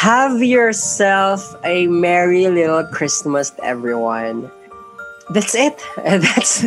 [0.00, 4.48] have yourself a merry little Christmas, everyone.
[5.28, 5.76] That's it.
[6.00, 6.64] That's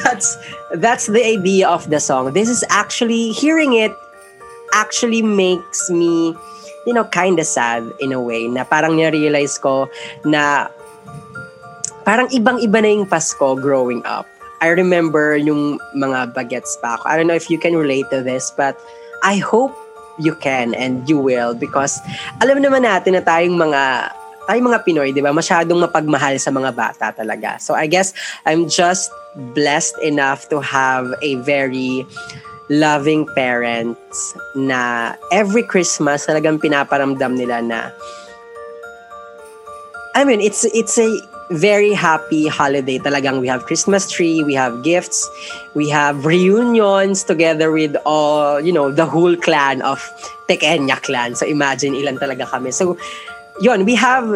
[0.00, 0.38] that's
[0.78, 2.32] that's the idea of the song.
[2.32, 3.92] This is actually hearing it
[4.72, 6.32] actually makes me
[6.86, 9.90] you know kind of sad in a way na parang na-realize ko
[10.24, 10.70] na
[12.06, 14.24] parang ibang-iba na yung Pasko growing up.
[14.62, 17.04] I remember yung mga bagets pa ako.
[17.10, 18.78] I don't know if you can relate to this but
[19.26, 19.74] I hope
[20.18, 22.00] you can and you will because
[22.40, 24.12] alam naman natin na tayong mga
[24.46, 27.62] tayong mga Pinoy, di ba, masyadong mapagmahal sa mga bata talaga.
[27.62, 28.10] So I guess
[28.42, 29.08] I'm just
[29.54, 32.04] blessed enough to have a very
[32.68, 37.80] loving parents na every Christmas talagang pinaparamdam nila na
[40.12, 41.08] I mean, it's it's a
[41.52, 45.28] very happy holiday talagang we have Christmas tree, we have gifts,
[45.74, 50.00] we have reunions together with all, you know, the whole clan of
[50.48, 51.34] Tekenya clan.
[51.34, 52.72] So imagine ilan talaga kami.
[52.72, 52.96] So
[53.60, 54.26] yon we have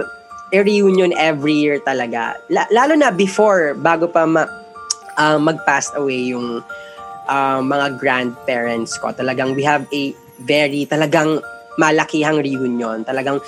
[0.52, 2.38] a reunion every year talaga.
[2.50, 4.50] L- lalo na before, bago pa ma-
[5.18, 6.62] uh, mag-pass away yung
[7.28, 9.10] uh, mga grandparents ko.
[9.10, 11.42] Talagang we have a very, talagang
[11.76, 13.04] malakihang reunion.
[13.04, 13.40] Talagang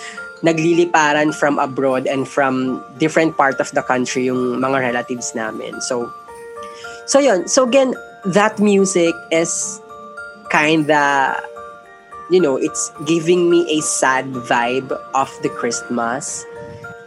[0.42, 5.80] nagliliparan from abroad and from different part of the country yung mga relatives namin.
[5.80, 6.12] So,
[7.06, 7.48] so yun.
[7.48, 7.94] So again,
[8.24, 9.80] that music is
[10.50, 11.36] kinda,
[12.30, 16.44] you know, it's giving me a sad vibe of the Christmas.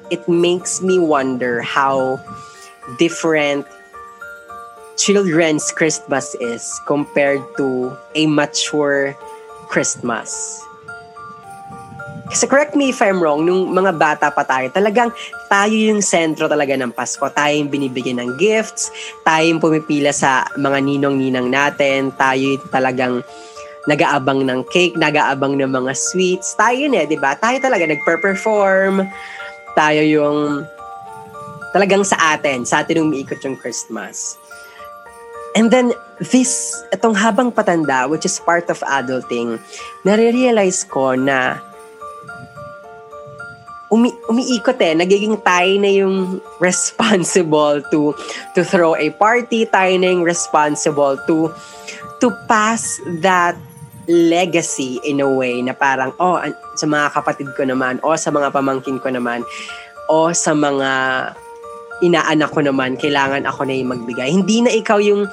[0.10, 2.20] It makes me wonder how
[3.00, 3.66] different
[4.98, 9.16] children's Christmas is compared to a mature
[9.72, 10.62] Christmas.
[12.32, 15.12] Kasi correct me if I'm wrong, nung mga bata pa tayo, talagang
[15.52, 17.28] tayo yung sentro talaga ng Pasko.
[17.28, 18.88] Tayo yung binibigyan ng gifts,
[19.28, 23.16] tayo yung pumipila sa mga ninong-ninang natin, tayo yung talagang
[23.84, 26.56] nag-aabang ng cake, nag-aabang ng mga sweets.
[26.56, 27.36] Tayo yun eh, di ba?
[27.36, 29.04] Tayo talaga nagper-perform.
[29.76, 30.64] Tayo yung
[31.76, 34.40] talagang sa atin, sa atin umiikot yung Christmas.
[35.52, 35.92] And then,
[36.32, 39.60] this, itong habang patanda, which is part of adulting,
[40.08, 41.60] nare-realize ko na
[43.92, 44.96] umi umiikot eh.
[44.96, 48.16] Nagiging tayo na yung responsible to
[48.56, 49.68] to throw a party.
[49.68, 51.52] Tayo na yung responsible to
[52.24, 53.60] to pass that
[54.10, 56.42] legacy in a way na parang, oh,
[56.76, 59.46] sa mga kapatid ko naman, o sa mga pamangkin ko naman,
[60.10, 60.90] o sa mga
[62.02, 64.30] inaanak ko naman, kailangan ako na yung magbigay.
[64.34, 65.30] Hindi na ikaw yung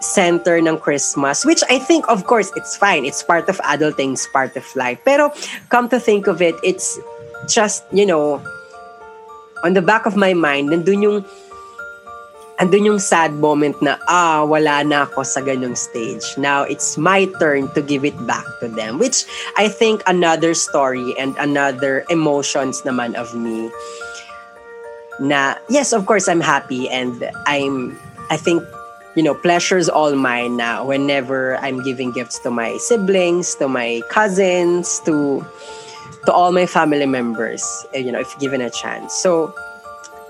[0.00, 3.08] center ng Christmas, which I think, of course, it's fine.
[3.08, 5.00] It's part of adulting, it's part of life.
[5.04, 5.32] Pero
[5.72, 7.00] come to think of it, it's
[7.48, 8.42] just, you know,
[9.64, 11.24] on the back of my mind, nandun yung
[12.56, 16.24] andun yung sad moment na, ah, wala na ako sa ganyung stage.
[16.38, 18.98] Now, it's my turn to give it back to them.
[18.98, 19.24] Which,
[19.56, 23.70] I think, another story and another emotions naman of me.
[25.20, 27.98] Na, yes, of course, I'm happy and I'm,
[28.30, 28.64] I think,
[29.16, 34.00] you know, pleasure's all mine na whenever I'm giving gifts to my siblings, to my
[34.08, 35.44] cousins, to
[36.26, 37.62] to all my family members,
[37.94, 39.14] eh, you know, if given a chance.
[39.14, 39.54] So,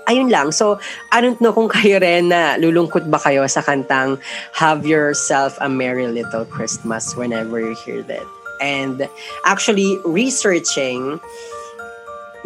[0.07, 0.51] ayun lang.
[0.51, 0.79] So,
[1.11, 4.17] I don't know kung kayo rin na lulungkot ba kayo sa kantang
[4.55, 8.25] Have Yourself a Merry Little Christmas whenever you hear that.
[8.57, 9.05] And
[9.45, 11.21] actually, researching,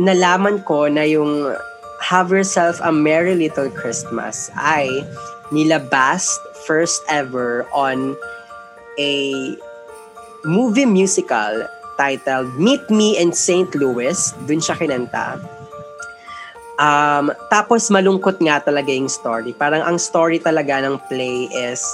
[0.01, 1.55] nalaman ko na yung
[2.01, 5.05] Have Yourself a Merry Little Christmas ay
[5.53, 6.27] nilabas
[6.65, 8.17] first ever on
[8.97, 9.55] a
[10.43, 11.67] movie musical
[12.01, 13.69] titled Meet Me in St.
[13.77, 14.17] Louis.
[14.49, 15.37] Dun siya kinanta.
[16.81, 19.53] Um, tapos malungkot nga talaga yung story.
[19.53, 21.85] Parang ang story talaga ng play is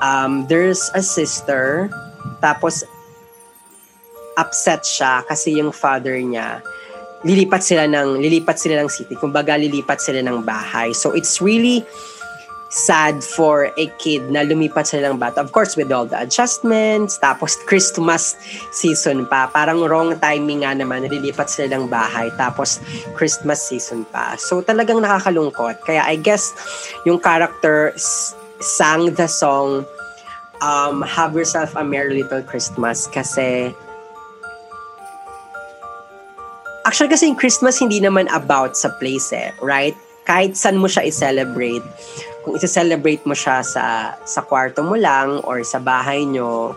[0.00, 1.92] um, there's a sister
[2.40, 2.80] tapos
[4.40, 6.64] upset siya kasi yung father niya
[7.24, 9.16] lilipat sila ng lilipat sila ng city.
[9.16, 10.92] Kumbaga lilipat sila ng bahay.
[10.96, 11.84] So it's really
[12.74, 15.38] sad for a kid na lumipat sila ng bata.
[15.38, 18.34] Of course, with all the adjustments, tapos Christmas
[18.74, 19.46] season pa.
[19.46, 22.82] Parang wrong timing nga naman, nililipat sila ng bahay, tapos
[23.14, 24.34] Christmas season pa.
[24.34, 25.86] So talagang nakakalungkot.
[25.86, 26.50] Kaya I guess
[27.06, 27.94] yung character
[28.58, 29.86] sang the song
[30.58, 33.70] um, Have Yourself a Merry Little Christmas kasi
[36.84, 39.96] Actually kasi yung Christmas hindi naman about sa place eh, right?
[40.28, 41.80] Kahit saan mo siya i-celebrate,
[42.44, 46.76] kung i-celebrate mo siya sa sa kwarto mo lang or sa bahay nyo,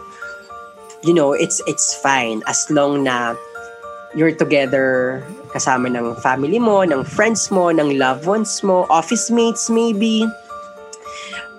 [1.03, 2.39] you know, it's it's fine.
[2.47, 3.35] As long na
[4.15, 5.19] you're together
[5.51, 10.23] kasama ng family mo, ng friends mo, ng loved ones mo, office mates maybe,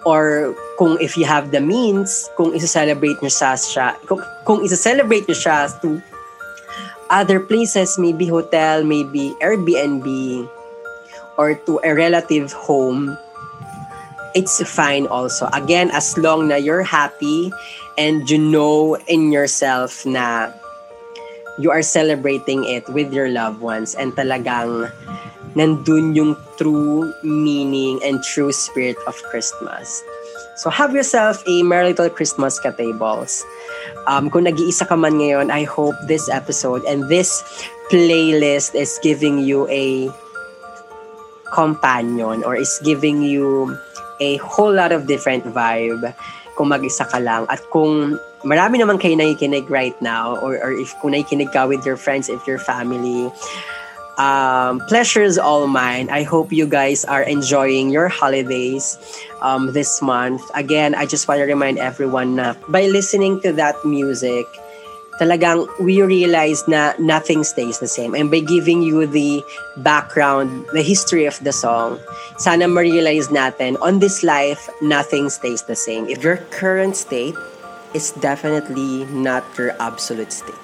[0.08, 5.28] or kung if you have the means, kung isa-celebrate nyo siya, siya kung, kung isa-celebrate
[5.28, 6.00] nyo siya to
[7.12, 10.08] other places, maybe hotel, maybe Airbnb,
[11.36, 13.16] or to a relative home,
[14.34, 15.48] it's fine also.
[15.52, 17.52] Again, as long na you're happy
[17.96, 20.52] and you know in yourself na
[21.58, 24.90] you are celebrating it with your loved ones and talagang
[25.58, 30.02] nandun yung true meaning and true spirit of Christmas.
[30.58, 33.46] So have yourself a Merry Little Christmas ka-tables.
[34.06, 37.42] Um, kung nag-iisa ka man ngayon, I hope this episode and this
[37.90, 40.10] playlist is giving you a
[41.54, 43.78] companion or is giving you
[44.20, 46.14] a whole lot of different vibe
[46.56, 47.46] kung mag-isa ka lang.
[47.46, 51.86] At kung marami naman kayo nakikinig right now or, or if kung nakikinig ka with
[51.86, 53.30] your friends, if your family,
[54.18, 56.10] um, pleasure is all mine.
[56.10, 58.98] I hope you guys are enjoying your holidays
[59.40, 60.42] um, this month.
[60.54, 64.44] Again, I just want to remind everyone na by listening to that music,
[65.18, 68.14] talagang we realize na nothing stays the same.
[68.14, 69.42] And by giving you the
[69.78, 71.98] background, the history of the song,
[72.38, 76.08] sana ma-realize natin, on this life, nothing stays the same.
[76.08, 77.34] If your current state
[77.94, 80.58] is definitely not your absolute state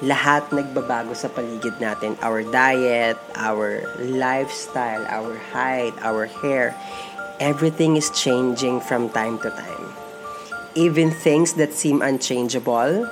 [0.00, 2.16] lahat nagbabago sa paligid natin.
[2.24, 6.72] Our diet, our lifestyle, our height, our hair,
[7.40, 9.88] everything is changing from time to time.
[10.72, 13.04] Even things that seem unchangeable,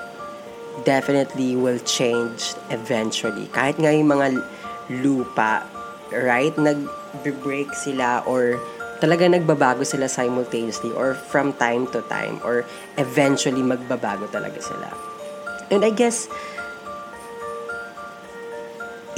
[0.84, 3.46] definitely will change eventually.
[3.50, 4.38] Kahit nga yung mga
[5.02, 5.64] lupa,
[6.12, 8.60] right, nag-break sila or
[8.98, 12.66] talaga nagbabago sila simultaneously or from time to time or
[12.98, 14.90] eventually magbabago talaga sila.
[15.70, 16.26] And I guess,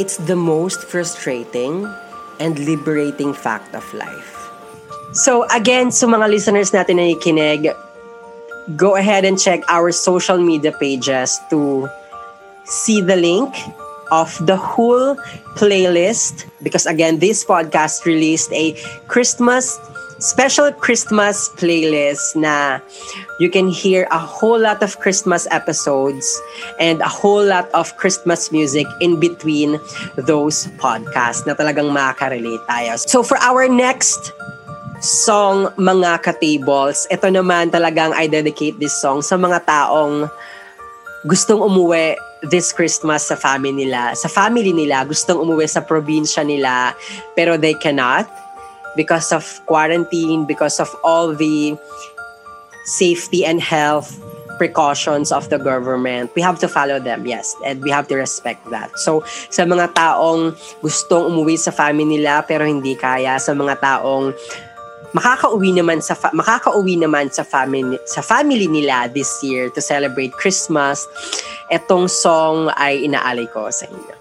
[0.01, 1.85] It's the most frustrating
[2.41, 4.49] and liberating fact of life.
[5.13, 7.69] So again, sa so mga listeners natin na ikinig,
[8.77, 11.89] go ahead and check our social media pages to
[12.65, 13.55] see the link
[14.11, 15.17] of the whole
[15.55, 18.75] playlist because again this podcast released a
[19.07, 19.79] Christmas
[20.21, 22.79] special Christmas playlist na
[23.41, 26.29] you can hear a whole lot of Christmas episodes
[26.79, 29.81] and a whole lot of Christmas music in between
[30.21, 33.01] those podcasts na talagang makaka-relate tayo.
[33.01, 34.37] So for our next
[35.01, 40.29] song, mga ka-tables, ito naman talagang I dedicate this song sa mga taong
[41.25, 42.17] gustong umuwi
[42.49, 44.13] this Christmas sa family nila.
[44.17, 46.97] Sa family nila, gustong umuwi sa probinsya nila,
[47.33, 48.29] pero they cannot
[48.97, 51.77] because of quarantine, because of all the
[52.85, 54.21] safety and health
[54.61, 58.61] precautions of the government, we have to follow them, yes, and we have to respect
[58.69, 58.93] that.
[59.01, 60.53] So, sa mga taong
[60.85, 64.37] gustong umuwi sa family nila pero hindi kaya, sa mga taong
[65.11, 70.31] makakauwi naman sa fa- makakauwi naman sa family sa family nila this year to celebrate
[70.37, 71.09] Christmas,
[71.73, 74.20] etong song ay inaalay ko sa inyo.